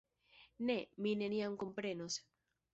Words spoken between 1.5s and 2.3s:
komprenos.